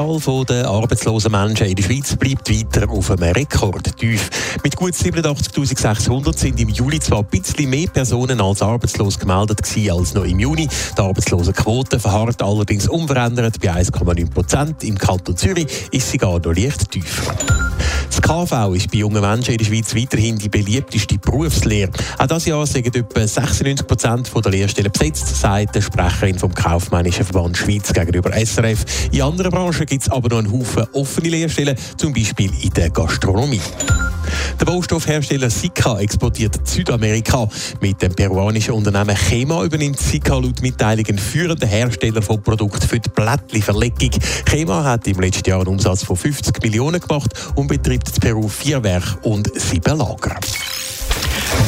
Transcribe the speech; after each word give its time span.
Zahl 0.00 0.44
der 0.46 0.66
arbeitslosen 0.66 1.30
Menschen 1.30 1.66
in 1.66 1.76
der 1.76 1.82
Schweiz 1.82 2.16
bleibt 2.16 2.48
weiter 2.48 2.88
auf 2.88 3.10
einem 3.10 3.32
Rekordtief. 3.32 4.30
Mit 4.64 4.74
gut 4.74 4.94
87.600 4.94 6.38
sind 6.38 6.58
im 6.58 6.70
Juli 6.70 6.98
zwar 7.00 7.18
ein 7.18 7.26
bisschen 7.26 7.68
mehr 7.68 7.86
Personen 7.88 8.40
als 8.40 8.62
arbeitslos 8.62 9.18
gemeldet 9.18 9.62
gewesen 9.62 9.90
als 9.90 10.14
noch 10.14 10.24
im 10.24 10.38
Juni. 10.38 10.68
Die 10.96 11.00
Arbeitslosenquote 11.00 12.00
verharrt 12.00 12.40
allerdings 12.40 12.88
unverändert 12.88 13.60
bei 13.60 13.72
1,9 13.72 14.30
Prozent. 14.30 14.84
Im 14.84 14.96
Kanton 14.96 15.36
Zürich 15.36 15.66
ist 15.90 16.10
sie 16.10 16.16
gar 16.16 16.38
noch 16.38 16.54
leicht 16.54 16.90
tiefer. 16.90 17.34
KV 18.20 18.74
ist 18.74 18.90
bei 18.90 18.98
jungen 18.98 19.20
Menschen 19.20 19.52
in 19.52 19.58
der 19.58 19.64
Schweiz 19.64 19.94
weiterhin 19.94 20.38
die 20.38 20.48
beliebteste 20.48 21.18
Berufslehre. 21.18 21.90
Auch 22.18 22.26
dieses 22.26 22.46
Jahr 22.46 22.66
sind 22.66 22.94
etwa 22.94 23.26
96 23.26 23.86
Prozent 23.86 24.30
der 24.34 24.50
Lehrstellen 24.50 24.92
besetzt, 24.92 25.40
sagt 25.40 25.74
die 25.74 25.82
Sprecherin 25.82 26.38
vom 26.38 26.54
Kaufmännischen 26.54 27.24
Verband 27.24 27.56
Schweiz 27.56 27.92
gegenüber 27.92 28.32
SRF. 28.32 28.84
In 29.12 29.22
anderen 29.22 29.50
Branchen 29.50 29.86
gibt 29.86 30.02
es 30.02 30.10
aber 30.10 30.28
noch 30.28 30.38
einen 30.38 30.52
Haufen 30.52 30.86
offene 30.92 31.28
Lehrstellen, 31.28 31.76
zum 31.96 32.12
Beispiel 32.12 32.50
in 32.62 32.70
der 32.70 32.90
Gastronomie. 32.90 33.60
Der 34.58 34.64
Baustoffhersteller 34.64 35.50
Sika 35.50 35.98
exportiert 35.98 36.66
Südamerika. 36.66 37.48
Mit 37.80 38.02
dem 38.02 38.14
peruanischen 38.14 38.74
Unternehmen 38.74 39.16
Chema 39.16 39.64
übernimmt 39.64 39.98
Sika 39.98 40.34
laut 40.34 40.60
Mitteilung 40.62 41.06
einen 41.06 41.18
führenden 41.18 41.68
Hersteller 41.68 42.22
von 42.22 42.42
Produkten 42.42 42.86
für 42.86 43.00
die 43.00 43.08
Blättchenverlegung. 43.08 44.10
Chema 44.46 44.84
hat 44.84 45.06
im 45.06 45.20
letzten 45.20 45.48
Jahr 45.48 45.60
einen 45.60 45.68
Umsatz 45.68 46.04
von 46.04 46.16
50 46.16 46.62
Millionen 46.62 47.00
gemacht 47.00 47.32
und 47.54 47.68
betreibt 47.68 48.08
in 48.08 48.20
Peru 48.20 48.48
vier 48.48 48.82
Werke 48.82 49.18
und 49.22 49.50
sieben 49.58 49.98
Lager. 49.98 50.36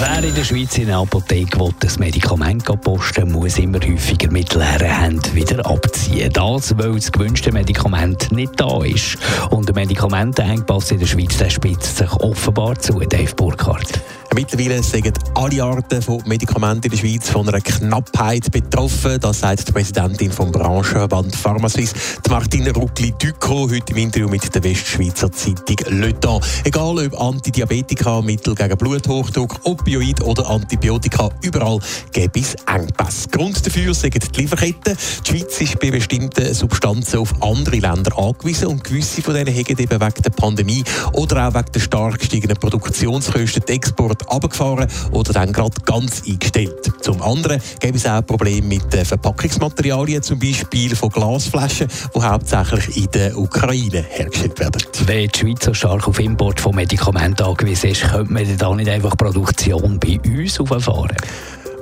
Wer 0.00 0.22
in 0.22 0.32
der 0.32 0.44
Schweiz 0.44 0.78
in 0.78 0.84
eine 0.84 0.98
Apotheke 0.98 1.58
will, 1.58 1.74
ein 1.82 1.92
Medikament 1.98 2.64
posten 2.82 3.32
muss 3.32 3.58
immer 3.58 3.80
häufiger 3.80 4.30
mit 4.30 4.54
leeren 4.54 4.86
Händen 4.86 5.34
wieder 5.34 5.66
abziehen. 5.66 6.32
Das, 6.32 6.78
weil 6.78 6.94
das 6.94 7.10
gewünschte 7.10 7.50
Medikament 7.50 8.30
nicht 8.30 8.60
da 8.60 8.84
ist. 8.84 9.18
Und 9.50 9.66
der 9.66 9.74
Medikamentenengpass 9.74 10.92
in 10.92 11.00
der 11.00 11.06
Schweiz 11.06 11.36
der 11.38 11.50
spitzt 11.50 11.96
sich 11.96 12.12
offenbar 12.12 12.78
zu, 12.78 13.00
Dave 13.00 13.34
Burkhardt. 13.34 14.00
Mittlerweile 14.38 14.80
sind 14.84 15.18
alle 15.34 15.64
Arten 15.64 16.00
von 16.00 16.22
Medikamenten 16.24 16.84
in 16.84 16.90
der 16.92 16.96
Schweiz 16.96 17.28
von 17.28 17.48
einer 17.48 17.60
Knappheit 17.60 18.52
betroffen. 18.52 19.18
Das 19.18 19.40
sagt 19.40 19.66
die 19.66 19.72
Präsidentin 19.72 20.30
vom 20.30 20.52
Branchenverband 20.52 21.34
Pharmasuisse, 21.34 21.96
Martina 22.30 22.70
Ruckli-Ducro, 22.70 23.68
heute 23.68 23.92
im 23.92 23.96
Interview 23.96 24.28
mit 24.28 24.54
der 24.54 24.62
Westschweizer 24.62 25.32
Zeitung 25.32 25.78
Le 25.88 26.14
Temps. 26.20 26.46
Egal 26.62 27.04
ob 27.04 27.20
Antidiabetika, 27.20 28.22
Mittel 28.22 28.54
gegen 28.54 28.76
Bluthochdruck, 28.76 29.58
Opioid 29.64 30.22
oder 30.22 30.48
Antibiotika, 30.48 31.30
überall 31.42 31.80
gäbe 32.12 32.38
es 32.38 32.54
Engpässe. 32.72 33.28
Grund 33.30 33.66
dafür 33.66 33.92
sind 33.92 34.36
die 34.36 34.40
Lieferketten. 34.42 34.96
Die 35.26 35.30
Schweiz 35.32 35.60
ist 35.60 35.80
bei 35.80 35.90
bestimmten 35.90 36.54
Substanzen 36.54 37.18
auf 37.18 37.34
andere 37.42 37.78
Länder 37.78 38.16
angewiesen 38.16 38.68
und 38.68 38.84
gewisse 38.84 39.20
von 39.20 39.34
denen 39.34 39.52
haben 39.52 39.66
eben 39.66 40.00
wegen 40.00 40.22
der 40.22 40.30
Pandemie 40.30 40.84
oder 41.14 41.48
auch 41.48 41.54
wegen 41.54 41.72
der 41.74 41.80
stark 41.80 42.20
gestiegenen 42.20 42.56
Produktionskosten 42.56 43.64
die 43.66 43.72
Export 43.72 44.27
runtergefahren 44.30 44.88
oder 45.12 45.32
dann 45.32 45.52
gerade 45.52 45.74
ganz 45.84 46.22
eingestellt. 46.26 46.92
Zum 47.00 47.22
anderen 47.22 47.60
gibt 47.80 47.96
es 47.96 48.06
auch 48.06 48.24
Probleme 48.24 48.66
mit 48.66 48.92
den 48.92 49.04
Verpackungsmaterialien, 49.04 50.22
zum 50.22 50.38
Beispiel 50.38 50.94
von 50.94 51.10
Glasflaschen, 51.10 51.88
die 52.14 52.20
hauptsächlich 52.20 52.96
in 52.96 53.10
der 53.12 53.36
Ukraine 53.36 54.04
hergestellt 54.08 54.58
werden. 54.58 54.82
Wenn 55.06 55.28
die 55.28 55.38
Schweiz 55.38 55.64
so 55.64 55.74
stark 55.74 56.06
auf 56.08 56.18
Import 56.18 56.60
von 56.60 56.74
Medikamenten 56.74 57.42
angewiesen 57.42 57.90
ist, 57.90 58.02
könnte 58.02 58.32
man 58.32 58.56
da 58.56 58.74
nicht 58.74 58.90
einfach 58.90 59.16
Produktion 59.16 59.98
bei 59.98 60.18
uns 60.24 60.60
auffahren? 60.60 61.16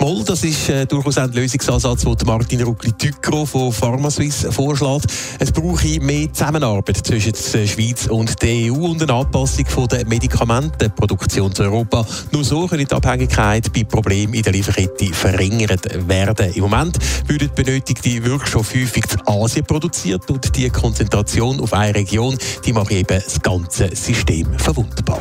Mal, 0.00 0.22
das 0.24 0.44
ist 0.44 0.68
äh, 0.68 0.86
durchaus 0.86 1.18
ein 1.18 1.32
Lösungsansatz, 1.32 2.02
den 2.02 2.26
Martin 2.26 2.62
Ruckli-Tückro 2.62 3.46
von 3.46 3.72
PharmaSuisse 3.72 4.52
vorschlägt. 4.52 5.06
Es 5.38 5.50
brauche 5.50 6.00
mehr 6.00 6.32
Zusammenarbeit 6.32 6.98
zwischen 7.06 7.32
der 7.32 7.66
Schweiz 7.66 8.06
und 8.06 8.40
der 8.42 8.72
EU 8.72 8.90
und 8.90 9.02
eine 9.02 9.12
Anpassung 9.12 9.66
von 9.66 9.88
der 9.88 10.06
Medikamentenproduktion 10.06 11.54
zu 11.54 11.64
Europa. 11.64 12.06
Nur 12.32 12.44
so 12.44 12.66
kann 12.66 12.78
die 12.78 12.90
Abhängigkeit 12.90 13.72
bei 13.72 13.84
Problemen 13.84 14.34
in 14.34 14.42
der 14.42 14.52
Lieferkette 14.52 15.12
verringert 15.12 16.08
werden. 16.08 16.52
Im 16.52 16.62
Moment 16.62 16.98
wird 17.26 17.54
benötigte 17.54 18.24
Wirkstoff 18.24 18.74
häufig 18.74 19.04
in 19.12 19.26
Asien 19.26 19.64
produziert 19.64 20.30
und 20.30 20.54
die 20.56 20.68
Konzentration 20.70 21.60
auf 21.60 21.72
eine 21.72 21.94
Region, 21.94 22.36
die 22.64 22.72
macht 22.72 22.92
eben 22.92 23.22
das 23.24 23.40
ganze 23.40 23.94
System 23.94 24.58
verwundbar. 24.58 25.20